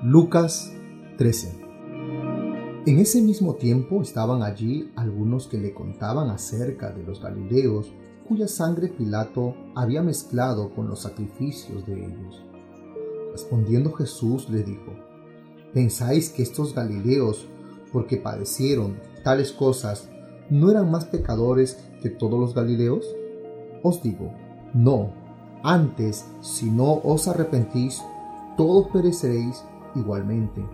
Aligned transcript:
Lucas 0.00 0.72
13 1.16 1.58
En 2.86 3.00
ese 3.00 3.20
mismo 3.20 3.56
tiempo 3.56 4.00
estaban 4.00 4.44
allí 4.44 4.92
algunos 4.94 5.48
que 5.48 5.58
le 5.58 5.74
contaban 5.74 6.30
acerca 6.30 6.92
de 6.92 7.02
los 7.02 7.20
Galileos, 7.20 7.92
cuya 8.28 8.46
sangre 8.46 8.90
Pilato 8.90 9.56
había 9.74 10.00
mezclado 10.00 10.72
con 10.72 10.86
los 10.86 11.00
sacrificios 11.00 11.84
de 11.84 11.94
ellos. 11.94 12.44
Respondiendo 13.32 13.92
Jesús 13.92 14.48
le 14.48 14.62
dijo, 14.62 14.92
¿pensáis 15.74 16.30
que 16.30 16.44
estos 16.44 16.76
Galileos, 16.76 17.48
porque 17.92 18.18
padecieron 18.18 19.00
tales 19.24 19.50
cosas, 19.50 20.08
no 20.48 20.70
eran 20.70 20.92
más 20.92 21.06
pecadores 21.06 21.76
que 22.00 22.08
todos 22.08 22.38
los 22.38 22.54
Galileos? 22.54 23.04
Os 23.82 24.00
digo, 24.00 24.32
no, 24.74 25.12
antes, 25.64 26.24
si 26.40 26.70
no 26.70 27.00
os 27.02 27.26
arrepentís, 27.26 28.00
todos 28.56 28.86
pereceréis 28.92 29.64
igualmente, 29.98 30.64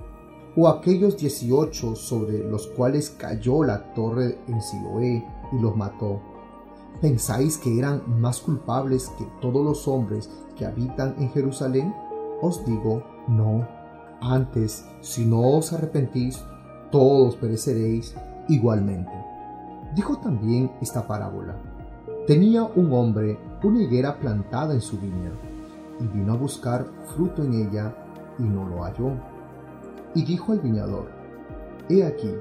o 0.56 0.69
aquellos 0.69 1.16
dieciocho 1.16 1.95
sobre 1.96 2.38
los 2.38 2.66
cuales 2.69 3.10
cayó 3.10 3.65
la 3.65 3.92
torre 3.95 4.38
en 4.46 4.60
Siloé 4.60 5.27
y 5.52 5.59
los 5.60 5.77
mató. 5.77 6.20
¿Pensáis 7.01 7.59
que 7.59 7.77
eran 7.79 8.02
más 8.20 8.41
culpables 8.41 9.09
que 9.18 9.27
todos 9.41 9.65
los 9.65 9.88
hombres 9.88 10.30
que 10.56 10.65
habitan 10.65 11.16
en 11.18 11.30
Jerusalén? 11.30 11.95
Os 12.41 12.65
digo, 12.65 13.02
no. 13.27 13.66
Antes, 14.20 14.87
si 15.01 15.27
no 15.27 15.59
os 15.59 15.73
arrepentís, 15.73 16.41
todos 16.93 17.34
pereceréis 17.37 18.15
igualmente. 18.48 19.12
Dijo 19.95 20.18
también 20.18 20.70
esta 20.80 21.06
parábola. 21.06 21.56
Tenía 22.27 22.62
un 22.62 22.93
hombre 22.93 23.38
una 23.65 23.82
higuera 23.82 24.18
plantada 24.18 24.74
en 24.74 24.80
su 24.80 24.98
viña, 24.98 25.32
y 26.01 26.06
vino 26.06 26.32
a 26.32 26.37
buscar 26.37 26.87
fruto 27.15 27.43
en 27.43 27.54
ella 27.54 27.95
y 28.38 28.43
no 28.43 28.69
lo 28.69 28.84
halló. 28.84 29.12
Y 30.15 30.24
dijo 30.24 30.52
al 30.52 30.61
viñador, 30.61 31.07
He 31.88 32.04
aquí, 32.04 32.32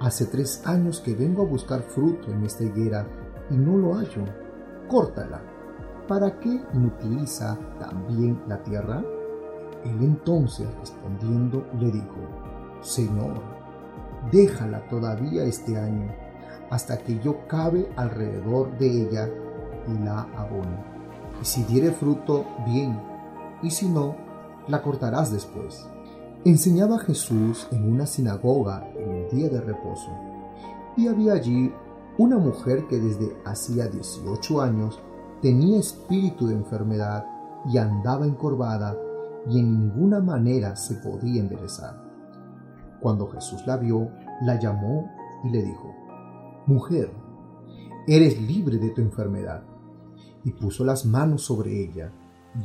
hace 0.00 0.26
tres 0.26 0.62
años 0.66 1.00
que 1.00 1.14
vengo 1.14 1.42
a 1.42 1.46
buscar 1.46 1.82
fruto 1.82 2.30
en 2.30 2.44
esta 2.44 2.64
higuera 2.64 3.06
y 3.50 3.56
no 3.56 3.76
lo 3.76 3.94
hallo. 3.94 4.24
Córtala. 4.88 5.40
¿Para 6.06 6.38
qué 6.38 6.60
inutiliza 6.72 7.58
también 7.80 8.40
la 8.46 8.62
tierra? 8.62 9.02
Él 9.84 9.98
entonces 10.02 10.68
respondiendo 10.80 11.66
le 11.80 11.90
dijo, 11.90 12.16
Señor, 12.80 13.40
déjala 14.30 14.86
todavía 14.88 15.42
este 15.44 15.76
año, 15.76 16.08
hasta 16.70 16.98
que 16.98 17.18
yo 17.18 17.46
cabe 17.48 17.88
alrededor 17.96 18.76
de 18.78 19.02
ella 19.02 19.28
y 19.88 20.04
la 20.04 20.22
abone. 20.36 20.76
Y 21.40 21.44
si 21.44 21.64
diere 21.64 21.90
fruto, 21.90 22.46
bien, 22.64 23.00
y 23.62 23.70
si 23.70 23.88
no, 23.88 24.16
la 24.68 24.82
cortarás 24.82 25.32
después. 25.32 25.86
Enseñaba 26.44 26.98
Jesús 26.98 27.66
en 27.72 27.90
una 27.90 28.06
sinagoga 28.06 28.88
en 28.94 29.10
el 29.10 29.30
día 29.30 29.48
de 29.48 29.60
reposo, 29.60 30.10
y 30.96 31.08
había 31.08 31.34
allí 31.34 31.72
una 32.18 32.38
mujer 32.38 32.86
que 32.88 32.98
desde 32.98 33.36
hacía 33.44 33.88
18 33.88 34.62
años 34.62 35.00
tenía 35.42 35.78
espíritu 35.78 36.46
de 36.46 36.54
enfermedad 36.54 37.26
y 37.66 37.78
andaba 37.78 38.26
encorvada 38.26 38.96
y 39.48 39.60
en 39.60 39.78
ninguna 39.78 40.20
manera 40.20 40.76
se 40.76 40.94
podía 40.94 41.40
enderezar. 41.40 42.02
Cuando 43.00 43.28
Jesús 43.28 43.66
la 43.66 43.76
vio, 43.76 44.08
la 44.42 44.58
llamó 44.58 45.10
y 45.44 45.50
le 45.50 45.62
dijo, 45.62 45.94
Mujer, 46.66 47.12
eres 48.06 48.40
libre 48.40 48.78
de 48.78 48.90
tu 48.90 49.00
enfermedad. 49.00 49.62
Y 50.44 50.52
puso 50.52 50.84
las 50.84 51.04
manos 51.04 51.42
sobre 51.42 51.82
ella, 51.82 52.12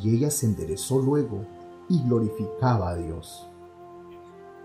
y 0.02 0.15
ella 0.15 0.31
se 0.31 0.45
enderezó 0.45 0.99
luego 0.99 1.45
y 1.92 2.02
glorificaba 2.03 2.92
a 2.92 2.95
Dios. 2.95 3.45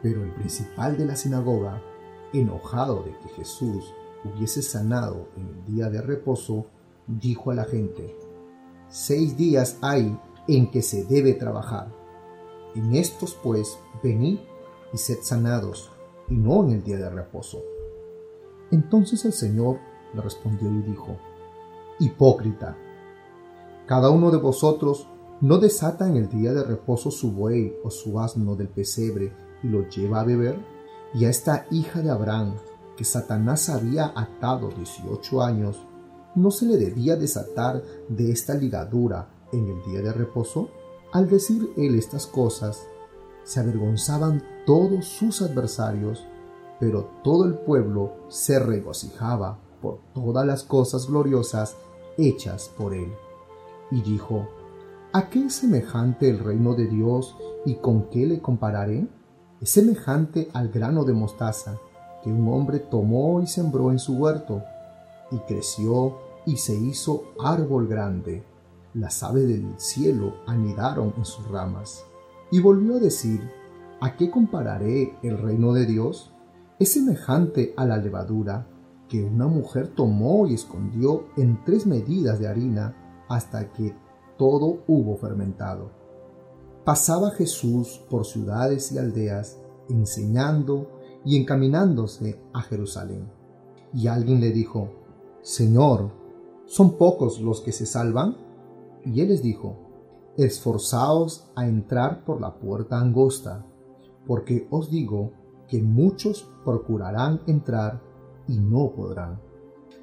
Pero 0.00 0.22
el 0.22 0.32
principal 0.32 0.96
de 0.96 1.06
la 1.06 1.16
sinagoga, 1.16 1.82
enojado 2.32 3.02
de 3.02 3.18
que 3.18 3.28
Jesús 3.30 3.92
hubiese 4.24 4.62
sanado 4.62 5.28
en 5.36 5.48
el 5.48 5.64
día 5.64 5.90
de 5.90 6.00
reposo, 6.00 6.66
dijo 7.08 7.50
a 7.50 7.54
la 7.54 7.64
gente, 7.64 8.16
Seis 8.88 9.36
días 9.36 9.78
hay 9.82 10.16
en 10.46 10.70
que 10.70 10.82
se 10.82 11.04
debe 11.04 11.34
trabajar. 11.34 11.92
En 12.76 12.94
estos 12.94 13.34
pues 13.34 13.76
venid 14.04 14.38
y 14.92 14.98
sed 14.98 15.18
sanados, 15.22 15.90
y 16.28 16.36
no 16.36 16.62
en 16.62 16.70
el 16.70 16.84
día 16.84 16.98
de 16.98 17.10
reposo. 17.10 17.60
Entonces 18.70 19.24
el 19.24 19.32
Señor 19.32 19.80
le 20.14 20.20
respondió 20.20 20.70
y 20.70 20.82
dijo, 20.82 21.16
Hipócrita, 21.98 22.76
cada 23.86 24.10
uno 24.10 24.30
de 24.30 24.38
vosotros 24.38 25.08
¿No 25.42 25.58
desata 25.58 26.08
en 26.08 26.16
el 26.16 26.30
día 26.30 26.54
de 26.54 26.64
reposo 26.64 27.10
su 27.10 27.30
buey 27.30 27.76
o 27.84 27.90
su 27.90 28.18
asno 28.18 28.56
del 28.56 28.68
pesebre 28.68 29.34
y 29.62 29.68
lo 29.68 29.86
lleva 29.90 30.20
a 30.20 30.24
beber? 30.24 30.58
Y 31.12 31.26
a 31.26 31.28
esta 31.28 31.66
hija 31.70 32.00
de 32.00 32.08
Abraham, 32.08 32.54
que 32.96 33.04
Satanás 33.04 33.68
había 33.68 34.12
atado 34.16 34.70
18 34.70 35.42
años, 35.42 35.76
¿no 36.34 36.50
se 36.50 36.64
le 36.64 36.78
debía 36.78 37.16
desatar 37.16 37.82
de 38.08 38.32
esta 38.32 38.54
ligadura 38.54 39.28
en 39.52 39.68
el 39.68 39.82
día 39.84 40.00
de 40.00 40.12
reposo? 40.14 40.70
Al 41.12 41.28
decir 41.28 41.70
él 41.76 41.96
estas 41.96 42.26
cosas, 42.26 42.86
se 43.44 43.60
avergonzaban 43.60 44.42
todos 44.64 45.04
sus 45.04 45.42
adversarios, 45.42 46.26
pero 46.80 47.10
todo 47.22 47.44
el 47.44 47.58
pueblo 47.58 48.14
se 48.28 48.58
regocijaba 48.58 49.58
por 49.82 49.98
todas 50.14 50.46
las 50.46 50.64
cosas 50.64 51.06
gloriosas 51.06 51.76
hechas 52.16 52.70
por 52.74 52.94
él. 52.94 53.12
Y 53.90 54.00
dijo, 54.00 54.48
¿A 55.16 55.30
qué 55.30 55.46
es 55.46 55.54
semejante 55.54 56.28
el 56.28 56.40
reino 56.40 56.74
de 56.74 56.88
Dios 56.88 57.38
y 57.64 57.76
con 57.76 58.10
qué 58.10 58.26
le 58.26 58.42
compararé? 58.42 59.08
Es 59.62 59.70
semejante 59.70 60.50
al 60.52 60.68
grano 60.68 61.04
de 61.04 61.14
mostaza 61.14 61.78
que 62.22 62.30
un 62.30 62.46
hombre 62.52 62.80
tomó 62.80 63.40
y 63.40 63.46
sembró 63.46 63.92
en 63.92 63.98
su 63.98 64.12
huerto, 64.18 64.62
y 65.30 65.38
creció 65.48 66.18
y 66.44 66.58
se 66.58 66.74
hizo 66.74 67.32
árbol 67.42 67.88
grande. 67.88 68.44
Las 68.92 69.22
aves 69.22 69.48
del 69.48 69.72
cielo 69.78 70.34
anidaron 70.46 71.14
en 71.16 71.24
sus 71.24 71.48
ramas. 71.48 72.04
Y 72.50 72.60
volvió 72.60 72.96
a 72.96 73.00
decir, 73.00 73.40
¿a 74.02 74.16
qué 74.16 74.30
compararé 74.30 75.16
el 75.22 75.38
reino 75.38 75.72
de 75.72 75.86
Dios? 75.86 76.30
Es 76.78 76.92
semejante 76.92 77.72
a 77.78 77.86
la 77.86 77.96
levadura 77.96 78.66
que 79.08 79.24
una 79.24 79.46
mujer 79.46 79.88
tomó 79.88 80.46
y 80.46 80.52
escondió 80.52 81.24
en 81.38 81.64
tres 81.64 81.86
medidas 81.86 82.38
de 82.38 82.48
harina 82.48 83.24
hasta 83.30 83.72
que 83.72 83.94
todo 84.36 84.82
hubo 84.86 85.16
fermentado. 85.16 85.90
Pasaba 86.84 87.30
Jesús 87.30 88.00
por 88.08 88.26
ciudades 88.26 88.92
y 88.92 88.98
aldeas, 88.98 89.58
enseñando 89.88 90.88
y 91.24 91.36
encaminándose 91.36 92.40
a 92.52 92.62
Jerusalén. 92.62 93.30
Y 93.92 94.06
alguien 94.06 94.40
le 94.40 94.52
dijo, 94.52 94.90
Señor, 95.42 96.10
¿son 96.66 96.96
pocos 96.96 97.40
los 97.40 97.60
que 97.60 97.72
se 97.72 97.86
salvan? 97.86 98.36
Y 99.04 99.20
él 99.20 99.28
les 99.28 99.42
dijo, 99.42 99.86
Esforzaos 100.36 101.50
a 101.54 101.66
entrar 101.66 102.24
por 102.24 102.40
la 102.40 102.58
puerta 102.58 102.98
angosta, 103.00 103.64
porque 104.26 104.68
os 104.70 104.90
digo 104.90 105.32
que 105.66 105.82
muchos 105.82 106.48
procurarán 106.64 107.40
entrar 107.46 108.02
y 108.46 108.58
no 108.58 108.92
podrán. 108.92 109.40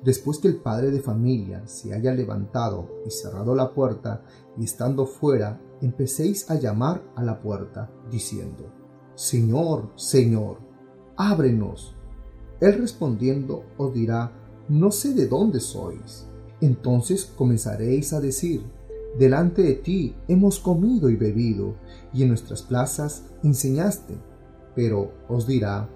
Después 0.03 0.39
que 0.39 0.49
el 0.49 0.57
padre 0.57 0.91
de 0.91 0.99
familia 0.99 1.65
se 1.65 1.93
haya 1.93 2.13
levantado 2.13 2.89
y 3.05 3.09
cerrado 3.09 3.55
la 3.55 3.73
puerta, 3.73 4.21
y 4.57 4.65
estando 4.65 5.05
fuera, 5.05 5.61
empecéis 5.81 6.49
a 6.51 6.55
llamar 6.55 7.01
a 7.15 7.23
la 7.23 7.41
puerta, 7.41 7.89
diciendo, 8.11 8.65
Señor, 9.15 9.91
Señor, 9.95 10.57
ábrenos. 11.15 11.95
Él 12.59 12.79
respondiendo 12.79 13.63
os 13.77 13.93
dirá, 13.93 14.31
no 14.67 14.91
sé 14.91 15.13
de 15.13 15.27
dónde 15.27 15.61
sois. 15.61 16.27
Entonces 16.59 17.25
comenzaréis 17.25 18.11
a 18.11 18.19
decir, 18.19 18.63
delante 19.17 19.61
de 19.61 19.75
ti 19.75 20.15
hemos 20.27 20.59
comido 20.59 21.09
y 21.09 21.15
bebido, 21.15 21.75
y 22.13 22.23
en 22.23 22.29
nuestras 22.29 22.61
plazas 22.61 23.23
enseñaste. 23.41 24.15
Pero 24.75 25.13
os 25.29 25.47
dirá, 25.47 25.89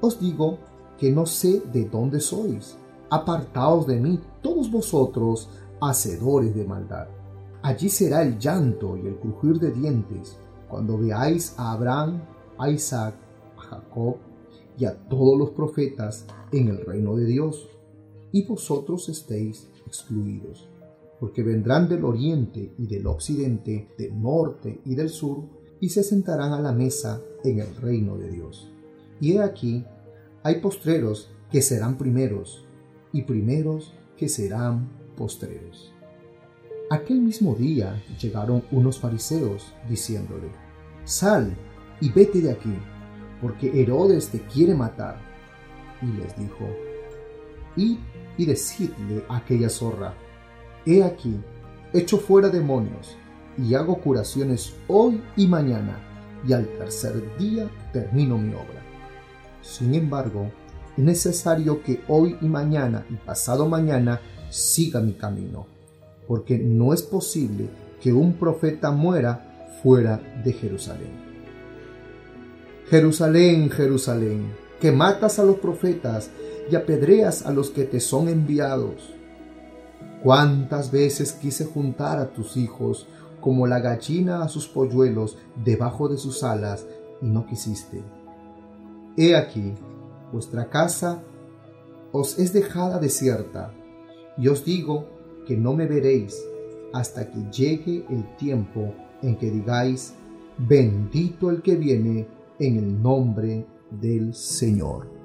os 0.00 0.18
digo 0.18 0.58
que 0.98 1.10
no 1.10 1.26
sé 1.26 1.62
de 1.72 1.84
dónde 1.84 2.20
sois 2.20 2.76
Apartaos 3.10 3.88
de 3.88 3.98
mí, 3.98 4.20
todos 4.40 4.70
vosotros, 4.70 5.48
hacedores 5.80 6.54
de 6.54 6.64
maldad. 6.64 7.08
Allí 7.62 7.88
será 7.88 8.22
el 8.22 8.38
llanto 8.38 8.96
y 8.96 9.06
el 9.06 9.16
crujir 9.16 9.58
de 9.58 9.72
dientes, 9.72 10.38
cuando 10.68 10.96
veáis 10.96 11.54
a 11.58 11.72
Abraham, 11.72 12.22
a 12.56 12.70
Isaac, 12.70 13.14
a 13.58 13.60
Jacob 13.62 14.16
y 14.78 14.84
a 14.84 14.94
todos 15.08 15.36
los 15.36 15.50
profetas 15.50 16.24
en 16.52 16.68
el 16.68 16.86
reino 16.86 17.16
de 17.16 17.26
Dios, 17.26 17.68
y 18.32 18.46
vosotros 18.46 19.08
estéis 19.08 19.68
excluidos, 19.86 20.68
porque 21.18 21.42
vendrán 21.42 21.88
del 21.88 22.04
oriente 22.04 22.72
y 22.78 22.86
del 22.86 23.06
occidente, 23.08 23.88
del 23.98 24.22
norte 24.22 24.80
y 24.84 24.94
del 24.94 25.08
sur, 25.08 25.44
y 25.80 25.88
se 25.88 26.04
sentarán 26.04 26.52
a 26.52 26.60
la 26.60 26.72
mesa 26.72 27.20
en 27.42 27.58
el 27.58 27.74
reino 27.76 28.16
de 28.16 28.30
Dios. 28.30 28.70
Y 29.20 29.32
he 29.32 29.42
aquí, 29.42 29.84
hay 30.44 30.60
postreros 30.60 31.30
que 31.50 31.60
serán 31.60 31.98
primeros, 31.98 32.64
y 33.12 33.22
primeros 33.22 33.94
que 34.16 34.28
serán 34.28 34.88
postreros. 35.16 35.92
Aquel 36.90 37.20
mismo 37.20 37.54
día 37.54 38.02
llegaron 38.20 38.64
unos 38.72 38.98
fariseos 38.98 39.72
diciéndole, 39.88 40.48
Sal 41.04 41.56
y 42.00 42.10
vete 42.10 42.40
de 42.40 42.50
aquí, 42.50 42.74
porque 43.40 43.80
Herodes 43.80 44.28
te 44.28 44.40
quiere 44.40 44.74
matar. 44.74 45.18
Y 46.02 46.06
les 46.06 46.36
dijo, 46.36 46.66
id 47.76 47.98
y 48.36 48.46
decidle 48.46 49.24
a 49.28 49.36
aquella 49.36 49.68
zorra, 49.68 50.14
he 50.86 51.02
aquí, 51.02 51.38
echo 51.92 52.18
fuera 52.18 52.48
demonios, 52.48 53.16
y 53.58 53.74
hago 53.74 54.00
curaciones 54.00 54.74
hoy 54.88 55.22
y 55.36 55.46
mañana, 55.46 55.98
y 56.46 56.52
al 56.52 56.66
tercer 56.78 57.36
día 57.36 57.70
termino 57.92 58.38
mi 58.38 58.54
obra. 58.54 58.82
Sin 59.60 59.94
embargo, 59.94 60.50
necesario 61.00 61.82
que 61.82 62.02
hoy 62.08 62.36
y 62.40 62.46
mañana 62.46 63.06
y 63.10 63.14
pasado 63.14 63.68
mañana 63.68 64.20
siga 64.50 65.00
mi 65.00 65.14
camino, 65.14 65.66
porque 66.26 66.58
no 66.58 66.92
es 66.92 67.02
posible 67.02 67.68
que 68.00 68.12
un 68.12 68.34
profeta 68.34 68.90
muera 68.90 69.68
fuera 69.82 70.20
de 70.44 70.52
Jerusalén. 70.52 71.30
Jerusalén, 72.88 73.70
Jerusalén, 73.70 74.52
que 74.80 74.90
matas 74.90 75.38
a 75.38 75.44
los 75.44 75.56
profetas 75.56 76.30
y 76.70 76.74
apedreas 76.74 77.46
a 77.46 77.52
los 77.52 77.70
que 77.70 77.84
te 77.84 78.00
son 78.00 78.28
enviados. 78.28 79.14
Cuántas 80.22 80.90
veces 80.90 81.32
quise 81.32 81.64
juntar 81.66 82.18
a 82.18 82.30
tus 82.30 82.56
hijos 82.56 83.06
como 83.40 83.66
la 83.66 83.80
gallina 83.80 84.42
a 84.42 84.48
sus 84.48 84.66
polluelos 84.66 85.38
debajo 85.64 86.08
de 86.08 86.18
sus 86.18 86.42
alas, 86.42 86.86
y 87.22 87.26
no 87.26 87.46
quisiste. 87.46 88.02
He 89.16 89.36
aquí, 89.36 89.74
vuestra 90.32 90.68
casa 90.68 91.22
os 92.12 92.38
es 92.38 92.52
dejada 92.52 92.98
desierta, 92.98 93.72
y 94.36 94.48
os 94.48 94.64
digo 94.64 95.06
que 95.46 95.56
no 95.56 95.74
me 95.74 95.86
veréis 95.86 96.42
hasta 96.92 97.30
que 97.30 97.38
llegue 97.50 98.04
el 98.10 98.36
tiempo 98.36 98.94
en 99.22 99.36
que 99.36 99.50
digáis, 99.50 100.14
bendito 100.58 101.50
el 101.50 101.62
que 101.62 101.76
viene 101.76 102.26
en 102.58 102.76
el 102.76 103.02
nombre 103.02 103.66
del 103.90 104.34
Señor. 104.34 105.19